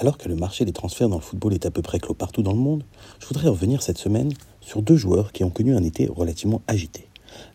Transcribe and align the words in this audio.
Alors 0.00 0.16
que 0.16 0.30
le 0.30 0.34
marché 0.34 0.64
des 0.64 0.72
transferts 0.72 1.10
dans 1.10 1.16
le 1.16 1.22
football 1.22 1.52
est 1.52 1.66
à 1.66 1.70
peu 1.70 1.82
près 1.82 1.98
clos 1.98 2.14
partout 2.14 2.42
dans 2.42 2.54
le 2.54 2.58
monde, 2.58 2.84
je 3.18 3.26
voudrais 3.26 3.50
revenir 3.50 3.82
cette 3.82 3.98
semaine 3.98 4.32
sur 4.62 4.80
deux 4.80 4.96
joueurs 4.96 5.30
qui 5.30 5.44
ont 5.44 5.50
connu 5.50 5.76
un 5.76 5.84
été 5.84 6.06
relativement 6.06 6.62
agité. 6.68 7.06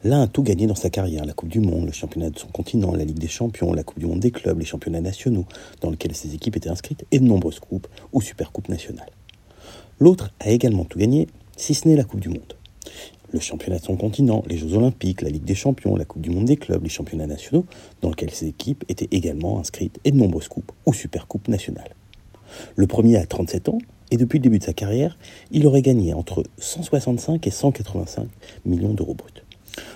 L'un 0.03 0.21
a 0.21 0.27
tout 0.27 0.43
gagné 0.43 0.67
dans 0.67 0.75
sa 0.75 0.91
carrière, 0.91 1.25
la 1.25 1.33
Coupe 1.33 1.49
du 1.49 1.59
Monde, 1.59 1.87
le 1.87 1.91
championnat 1.91 2.29
de 2.29 2.37
son 2.37 2.45
continent, 2.49 2.93
la 2.93 3.03
Ligue 3.03 3.17
des 3.17 3.27
Champions, 3.27 3.73
la 3.73 3.81
Coupe 3.81 3.97
du 3.97 4.05
Monde 4.05 4.19
des 4.19 4.29
clubs, 4.29 4.59
les 4.59 4.65
championnats 4.65 5.01
nationaux 5.01 5.45
dans 5.81 5.89
lesquels 5.89 6.15
ses 6.15 6.35
équipes 6.35 6.55
étaient 6.55 6.69
inscrites 6.69 7.03
et 7.11 7.17
de 7.17 7.23
nombreuses 7.23 7.59
coupes 7.59 7.87
ou 8.13 8.21
supercoupes 8.21 8.69
nationales. 8.69 9.09
L'autre 9.99 10.31
a 10.39 10.51
également 10.51 10.85
tout 10.85 10.99
gagné, 10.99 11.25
si 11.57 11.73
ce 11.73 11.87
n'est 11.87 11.95
la 11.95 12.03
Coupe 12.03 12.19
du 12.19 12.29
Monde. 12.29 12.53
Le 13.31 13.39
championnat 13.39 13.79
de 13.79 13.85
son 13.85 13.97
continent, 13.97 14.43
les 14.45 14.59
Jeux 14.59 14.75
Olympiques, 14.75 15.23
la 15.23 15.29
Ligue 15.29 15.45
des 15.45 15.55
Champions, 15.55 15.95
la 15.95 16.05
Coupe 16.05 16.21
du 16.21 16.29
Monde 16.29 16.45
des 16.45 16.57
clubs, 16.57 16.83
les 16.83 16.89
championnats 16.89 17.25
nationaux 17.25 17.65
dans 18.03 18.09
lesquels 18.11 18.29
ses 18.29 18.45
équipes 18.45 18.85
étaient 18.87 19.09
également 19.09 19.57
inscrites 19.57 19.99
et 20.05 20.11
de 20.11 20.17
nombreuses 20.17 20.47
coupes 20.47 20.71
ou 20.85 20.93
supercoupes 20.93 21.47
nationales. 21.47 21.95
Le 22.75 22.87
premier 22.87 23.17
a 23.17 23.25
37 23.25 23.69
ans 23.69 23.77
et 24.11 24.17
depuis 24.17 24.39
le 24.39 24.43
début 24.43 24.59
de 24.59 24.63
sa 24.63 24.73
carrière, 24.73 25.17
il 25.51 25.65
aurait 25.67 25.81
gagné 25.81 26.13
entre 26.13 26.43
165 26.57 27.45
et 27.47 27.51
185 27.51 28.27
millions 28.65 28.93
d'euros 28.93 29.15
bruts. 29.15 29.43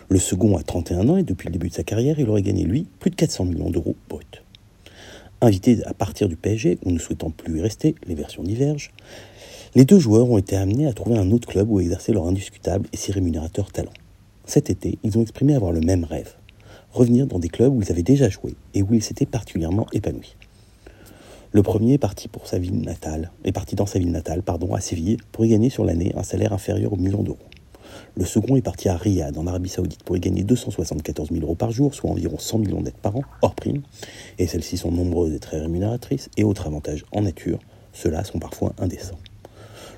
Le 0.10 0.20
second 0.20 0.58
a 0.58 0.64
31 0.64 1.10
ans 1.10 1.18
et 1.18 1.24
depuis 1.24 1.48
le 1.48 1.54
début 1.54 1.70
de 1.70 1.74
sa 1.74 1.84
carrière, 1.84 2.20
il 2.20 2.30
aurait 2.30 2.42
gagné, 2.42 2.64
lui, 2.64 2.88
plus 3.00 3.12
de 3.12 3.16
400 3.16 3.46
millions 3.46 3.70
d'euros 3.70 3.96
bruts. 4.10 4.26
Invités 5.42 5.84
à 5.86 5.94
partir 5.94 6.28
du 6.28 6.36
PSG, 6.36 6.80
ou 6.84 6.92
ne 6.92 7.00
souhaitant 7.00 7.30
plus 7.30 7.60
y 7.60 7.62
rester, 7.62 7.96
les 8.08 8.16
versions 8.16 8.44
divergent, 8.44 8.92
les 9.76 9.86
deux 9.86 10.00
joueurs 10.00 10.30
ont 10.30 10.38
été 10.38 10.56
amenés 10.56 10.88
à 10.88 10.94
trouver 10.94 11.18
un 11.18 11.32
autre 11.32 11.48
club 11.48 11.70
où 11.70 11.80
exercer 11.80 12.12
leur 12.12 12.28
indiscutable 12.28 12.88
et 12.92 12.98
si 12.98 13.12
rémunérateur 13.12 13.72
talent. 13.72 13.94
Cet 14.46 14.70
été, 14.70 14.98
ils 15.04 15.18
ont 15.18 15.22
exprimé 15.22 15.54
avoir 15.54 15.72
le 15.72 15.80
même 15.80 16.04
rêve, 16.04 16.34
revenir 16.92 17.28
dans 17.28 17.40
des 17.40 17.50
clubs 17.50 17.74
où 17.74 17.82
ils 17.82 17.92
avaient 17.92 18.04
déjà 18.04 18.30
joué 18.30 18.56
et 18.74 18.82
où 18.82 18.94
ils 18.94 19.04
s'étaient 19.04 19.28
particulièrement 19.28 19.86
épanouis. 19.94 20.36
Le 21.52 21.64
premier 21.64 21.94
est 21.94 21.98
parti 21.98 22.28
pour 22.28 22.46
sa 22.46 22.60
ville 22.60 22.80
natale, 22.80 23.32
est 23.44 23.52
parti 23.52 23.76
dans 23.76 23.88
sa 23.88 23.98
ville 23.98 24.12
natale, 24.12 24.44
pardon, 24.44 24.76
à 24.76 24.82
Séville, 24.82 25.18
pour 25.32 25.46
y 25.46 25.50
gagner 25.50 25.72
sur 25.72 25.84
l'année 25.84 26.14
un 26.16 26.22
salaire 26.22 26.54
inférieur 26.54 26.94
au 26.94 26.96
million 26.96 27.24
d'euros. 27.24 27.40
Le 28.14 28.24
second 28.24 28.56
est 28.56 28.62
parti 28.62 28.88
à 28.88 28.96
Riyad, 28.96 29.36
en 29.36 29.48
Arabie 29.48 29.70
Saoudite, 29.70 30.04
pour 30.04 30.16
y 30.16 30.20
gagner 30.20 30.44
274 30.44 31.30
000 31.32 31.42
euros 31.42 31.56
par 31.56 31.72
jour, 31.72 31.96
soit 31.96 32.12
environ 32.12 32.38
100 32.38 32.60
millions 32.60 32.82
d'aides 32.82 32.94
par 33.02 33.16
an, 33.16 33.24
hors 33.42 33.56
prime. 33.56 33.82
Et 34.38 34.46
celles-ci 34.46 34.78
sont 34.78 34.92
nombreuses 34.92 35.34
et 35.34 35.40
très 35.40 35.60
rémunératrices, 35.60 36.30
et 36.38 36.44
autres 36.44 36.68
avantages 36.68 37.04
en 37.12 37.24
nature, 37.24 37.58
ceux-là 37.94 38.24
sont 38.24 38.38
parfois 38.38 38.74
indécents. 38.78 39.18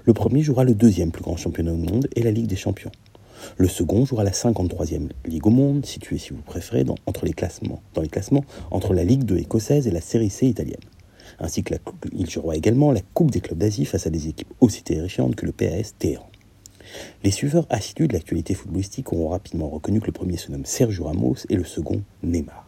Le 0.06 0.14
premier 0.14 0.44
jouera 0.44 0.64
le 0.64 0.74
deuxième 0.74 1.12
plus 1.12 1.22
grand 1.22 1.36
championnat 1.36 1.74
au 1.74 1.78
monde 1.78 2.08
et 2.16 2.24
la 2.24 2.32
Ligue 2.32 2.48
des 2.48 2.56
Champions. 2.56 2.92
Le 3.58 3.68
second 3.68 4.06
jouera 4.06 4.24
la 4.24 4.32
53e 4.32 5.10
Ligue 5.26 5.48
au 5.48 5.50
monde, 5.50 5.86
située, 5.86 6.18
si 6.18 6.30
vous 6.30 6.44
préférez, 6.44 6.86
entre 7.08 7.26
les 7.26 7.34
classements, 7.34 7.82
dans 7.94 8.02
les 8.02 8.08
classements 8.08 8.46
entre 8.72 8.94
la 8.94 9.04
Ligue 9.04 9.26
2 9.26 9.36
écossaise 9.40 9.86
et 9.86 9.92
la 9.92 10.00
Série 10.00 10.30
C 10.30 10.48
italienne 10.48 10.80
ainsi 11.42 11.64
que 11.64 11.74
la, 11.74 11.80
il 12.14 12.30
jouera 12.30 12.56
également 12.56 12.92
la 12.92 13.02
Coupe 13.14 13.32
des 13.32 13.42
clubs 13.42 13.58
d'Asie 13.58 13.86
face 13.86 14.08
à 14.08 14.10
des 14.10 14.28
équipes 14.28 14.54
aussi 14.62 14.84
terrifiantes 14.84 15.36
que 15.36 15.46
le 15.46 15.52
PAS 15.52 15.94
Téhéran. 15.98 16.30
Les 17.24 17.32
suiveurs 17.32 17.66
assidus 17.70 18.08
de 18.08 18.14
l'actualité 18.14 18.54
footballistique 18.54 19.12
auront 19.14 19.30
rapidement 19.30 19.70
reconnu 19.70 20.00
que 20.00 20.08
le 20.08 20.12
premier 20.12 20.38
se 20.38 20.52
nomme 20.52 20.66
Sergio 20.66 21.06
Ramos 21.06 21.36
et 21.50 21.56
le 21.56 21.64
second 21.64 22.02
Neymar. 22.24 22.68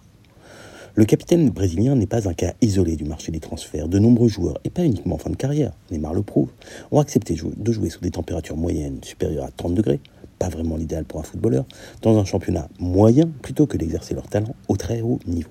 Le 0.95 1.05
capitaine 1.05 1.49
brésilien 1.49 1.95
n'est 1.95 2.05
pas 2.05 2.30
un 2.30 2.35
cas 2.35 2.53
isolé 2.61 2.95
du 2.95 3.03
marché 3.03 3.31
des 3.31 3.39
transferts. 3.39 3.88
De 3.88 3.97
nombreux 3.97 4.27
joueurs, 4.27 4.59
et 4.63 4.69
pas 4.69 4.85
uniquement 4.85 5.15
en 5.15 5.17
fin 5.17 5.31
de 5.31 5.35
carrière, 5.35 5.71
Neymar 5.89 6.13
le 6.13 6.21
prouve, 6.21 6.49
ont 6.91 6.99
accepté 6.99 7.35
de 7.35 7.71
jouer 7.71 7.89
sous 7.89 8.02
des 8.02 8.11
températures 8.11 8.58
moyennes 8.58 8.99
supérieures 9.03 9.45
à 9.45 9.52
30 9.52 9.73
degrés, 9.73 9.99
pas 10.37 10.49
vraiment 10.49 10.77
l'idéal 10.77 11.05
pour 11.05 11.19
un 11.19 11.23
footballeur, 11.23 11.65
dans 12.03 12.19
un 12.19 12.25
championnat 12.25 12.69
moyen 12.80 13.27
plutôt 13.41 13.65
que 13.65 13.75
d'exercer 13.75 14.13
leur 14.13 14.27
talent 14.27 14.53
au 14.67 14.77
très 14.77 15.02
haut 15.02 15.19
niveau. 15.25 15.49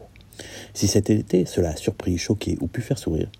Si 0.75 0.89
cet 0.89 1.11
été 1.11 1.45
cela 1.45 1.71
a 1.71 1.77
surpris, 1.77 2.19
choqué 2.19 2.57
ou 2.61 2.67
pu 2.67 2.81
faire 2.81 2.99
sourire, 2.99 3.31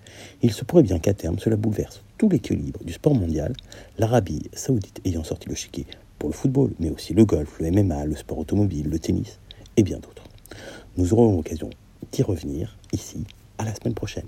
il 0.43 0.53
se 0.53 0.65
pourrait 0.65 0.83
bien 0.83 0.99
qu'à 0.99 1.15
terme 1.15 1.39
cela 1.39 1.57
bouleverse 1.57 2.03
tout 2.19 2.29
l'équilibre 2.29 2.85
du 2.85 2.93
sport 2.93 3.15
mondial, 3.15 3.53
l'Arabie 3.99 4.49
saoudite 4.53 5.01
ayant 5.05 5.25
sorti 5.25 5.49
le 5.49 5.57
chiquet 5.57 5.87
pour 6.19 6.29
le 6.29 6.35
football, 6.35 6.71
mais 6.79 6.91
aussi 6.91 7.15
le 7.15 7.25
golf, 7.25 7.59
le 7.59 7.71
MMA, 7.73 8.07
le 8.07 8.15
sport 8.15 8.39
automobile, 8.39 8.89
le 8.89 8.99
tennis 8.99 9.41
et 9.77 9.83
bien 9.83 9.99
d'autres. 9.99 10.23
Nous 10.97 11.13
aurons 11.13 11.35
l'occasion 11.35 11.71
d'y 12.13 12.23
revenir 12.23 12.79
ici 12.93 13.25
à 13.59 13.65
la 13.65 13.75
semaine 13.75 13.95
prochaine. 13.95 14.27